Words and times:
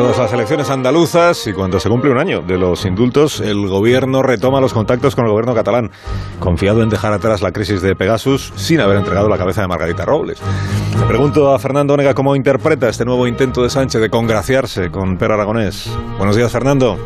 Las 0.00 0.32
elecciones 0.32 0.70
andaluzas 0.70 1.46
y 1.46 1.52
cuando 1.52 1.78
se 1.78 1.88
cumple 1.88 2.10
un 2.10 2.18
año 2.18 2.40
de 2.40 2.56
los 2.56 2.86
indultos, 2.86 3.40
el 3.40 3.68
gobierno 3.68 4.22
retoma 4.22 4.60
los 4.60 4.72
contactos 4.72 5.14
con 5.14 5.26
el 5.26 5.30
gobierno 5.30 5.54
catalán, 5.54 5.90
confiado 6.38 6.82
en 6.82 6.88
dejar 6.88 7.12
atrás 7.12 7.42
la 7.42 7.52
crisis 7.52 7.82
de 7.82 7.94
Pegasus 7.94 8.52
sin 8.56 8.80
haber 8.80 8.96
entregado 8.96 9.28
la 9.28 9.36
cabeza 9.36 9.60
de 9.60 9.68
Margarita 9.68 10.06
Robles. 10.06 10.40
Le 10.98 11.06
pregunto 11.06 11.54
a 11.54 11.58
Fernando 11.58 11.94
Onega 11.94 12.14
cómo 12.14 12.34
interpreta 12.34 12.88
este 12.88 13.04
nuevo 13.04 13.26
intento 13.26 13.62
de 13.62 13.68
Sánchez 13.68 14.00
de 14.00 14.08
congraciarse 14.08 14.90
con 14.90 15.18
Per 15.18 15.32
Aragonés. 15.32 15.90
Buenos 16.16 16.34
días, 16.34 16.50
Fernando. 16.50 16.98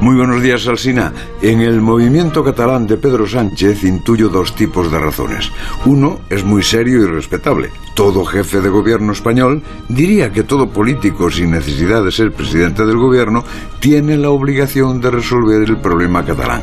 Muy 0.00 0.16
buenos 0.16 0.40
días, 0.40 0.66
Alsina. 0.66 1.12
En 1.42 1.60
el 1.60 1.82
movimiento 1.82 2.42
catalán 2.42 2.86
de 2.86 2.96
Pedro 2.96 3.26
Sánchez 3.26 3.84
intuyo 3.84 4.30
dos 4.30 4.54
tipos 4.54 4.90
de 4.90 4.98
razones. 4.98 5.52
Uno 5.84 6.20
es 6.30 6.42
muy 6.42 6.62
serio 6.62 7.02
y 7.02 7.06
respetable. 7.06 7.70
Todo 7.94 8.24
jefe 8.24 8.62
de 8.62 8.70
gobierno 8.70 9.12
español 9.12 9.62
diría 9.90 10.32
que 10.32 10.42
todo 10.42 10.70
político 10.70 11.30
sin 11.30 11.50
necesidad 11.50 12.02
de 12.02 12.12
ser 12.12 12.32
presidente 12.32 12.86
del 12.86 12.96
gobierno 12.96 13.44
tiene 13.78 14.16
la 14.16 14.30
obligación 14.30 15.02
de 15.02 15.10
resolver 15.10 15.68
el 15.68 15.76
problema 15.76 16.24
catalán. 16.24 16.62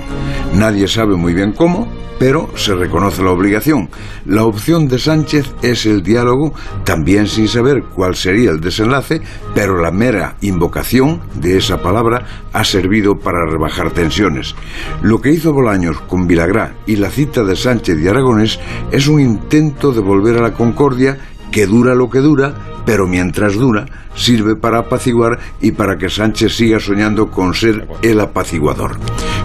Nadie 0.56 0.88
sabe 0.88 1.16
muy 1.16 1.36
bien 1.36 1.52
cómo, 1.52 1.88
pero 2.20 2.50
se 2.56 2.74
reconoce 2.74 3.24
la 3.24 3.32
obligación. 3.32 3.90
La 4.26 4.44
opción 4.44 4.88
de 4.88 5.00
Sánchez 5.00 5.54
es 5.62 5.86
el 5.86 6.02
diálogo, 6.04 6.54
también 6.84 7.28
sin 7.28 7.48
saber 7.48 7.84
cuál 7.96 8.16
sería 8.16 8.52
el 8.52 8.60
desenlace, 8.60 9.22
pero 9.54 9.80
la 9.80 9.92
mera 9.92 10.36
invocación 10.42 11.22
de 11.36 11.58
esa 11.58 11.82
palabra 11.82 12.26
ha 12.54 12.64
servido 12.64 13.20
para 13.20 13.27
rebajar 13.32 13.92
tensiones. 13.92 14.56
Lo 15.02 15.20
que 15.22 15.32
hizo 15.32 15.54
Bolaños 15.54 16.00
con 16.02 16.28
Vilagrá 16.28 16.76
y 16.86 16.96
la 16.96 17.10
cita 17.10 17.44
de 17.44 17.56
Sánchez 17.56 18.00
y 18.02 18.08
Aragonés 18.08 18.60
es 18.92 19.08
un 19.08 19.20
intento 19.20 19.92
de 19.92 20.02
volver 20.02 20.38
a 20.38 20.42
la 20.42 20.54
concordia 20.54 21.18
que 21.52 21.66
dura 21.66 21.96
lo 21.96 22.10
que 22.10 22.20
dura, 22.20 22.54
pero 22.86 23.08
mientras 23.08 23.56
dura, 23.56 23.86
sirve 24.16 24.56
para 24.56 24.80
apaciguar 24.80 25.40
y 25.62 25.72
para 25.72 25.98
que 25.98 26.10
Sánchez 26.10 26.56
siga 26.56 26.80
soñando 26.80 27.30
con 27.30 27.54
ser 27.54 27.88
el 28.02 28.20
apaciguador. 28.20 28.98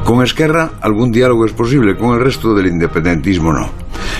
Con 0.05 0.23
Esquerra 0.23 0.73
algún 0.81 1.12
diálogo 1.12 1.47
es 1.47 1.53
posible, 1.53 1.97
con 1.97 2.15
el 2.15 2.25
resto 2.25 2.55
del 2.55 2.67
independentismo 2.67 3.53
no. 3.53 3.71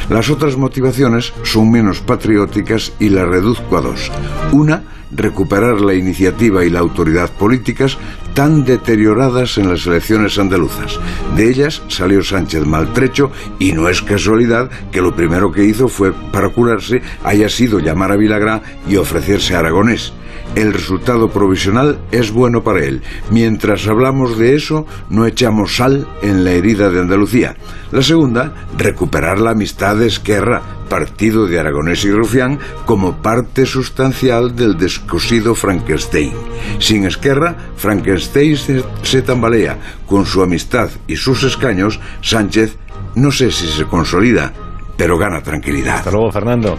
Las 0.09 0.31
otras 0.31 0.57
motivaciones 0.57 1.33
son 1.43 1.71
menos 1.71 2.01
patrióticas 2.01 2.93
y 2.99 3.09
las 3.09 3.27
reduzco 3.27 3.77
a 3.77 3.81
dos. 3.81 4.11
Una, 4.53 4.83
recuperar 5.11 5.81
la 5.81 5.95
iniciativa 5.95 6.65
y 6.65 6.71
la 6.71 6.81
autoridad 6.81 7.31
políticas 7.31 7.99
tan 8.35 8.65
deterioradas 8.65 9.59
en 9.59 9.69
las 9.69 9.87
elecciones 9.87 10.39
andaluzas. 10.39 10.99
De 11.37 11.49
ellas 11.49 11.83
salió 11.89 12.23
Sánchez 12.23 12.67
maltrecho 12.67 13.31
y 13.59 13.73
no 13.73 13.89
es 13.89 14.03
casualidad 14.03 14.71
que 14.91 15.03
lo 15.03 15.15
primero 15.15 15.53
que 15.53 15.65
hizo 15.65 15.89
fue, 15.89 16.13
para 16.13 16.49
curarse, 16.49 17.03
haya 17.25 17.49
sido 17.49 17.79
llamar 17.79 18.13
a 18.13 18.17
Vilagrá 18.17 18.63
y 18.89 18.97
ofrecerse 18.97 19.55
a 19.55 19.61
Aragonés 19.61 20.13
el 20.55 20.73
resultado 20.73 21.31
provisional 21.31 21.99
es 22.11 22.31
bueno 22.31 22.63
para 22.63 22.85
él. 22.85 23.03
Mientras 23.31 23.87
hablamos 23.87 24.39
de 24.39 24.55
eso, 24.55 24.87
no 25.09 25.27
echamos 25.27 25.77
sal 25.77 26.07
en 26.23 26.45
la 26.45 26.53
herida 26.53 26.91
de 26.91 27.01
Andalucía. 27.01 27.57
La 27.91 28.03
segunda, 28.03 28.53
recuperar 28.77 29.41
la 29.41 29.53
amistad 29.53 29.97
de 29.97 30.07
Esquerra, 30.07 30.63
partido 30.93 31.47
de 31.47 31.59
Aragonés 31.59 32.05
y 32.05 32.11
Rufián, 32.11 32.59
como 32.85 33.23
parte 33.23 33.65
sustancial 33.65 34.55
del 34.55 34.77
descosido 34.77 35.55
Frankenstein. 35.55 36.35
Sin 36.81 37.07
Esquerra, 37.07 37.57
Frankenstein 37.77 38.59
se, 38.59 38.85
se 39.03 39.23
tambalea. 39.23 39.79
Con 40.07 40.27
su 40.27 40.43
amistad 40.43 40.91
y 41.07 41.17
sus 41.17 41.45
escaños, 41.45 41.99
Sánchez 42.21 42.77
no 43.15 43.33
sé 43.33 43.51
si 43.51 43.69
se 43.69 43.87
consolida, 43.87 44.53
pero 44.99 45.17
gana 45.17 45.43
tranquilidad. 45.43 45.97
Hasta 45.97 46.11
luego, 46.11 46.31
Fernando. 46.31 46.79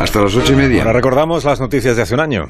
Hasta 0.00 0.22
las 0.22 0.34
ocho 0.34 0.54
y 0.54 0.56
media. 0.56 0.80
Ahora 0.80 0.94
recordamos 0.94 1.44
las 1.44 1.60
noticias 1.60 1.96
de 1.96 2.02
hace 2.02 2.14
un 2.14 2.20
año. 2.20 2.48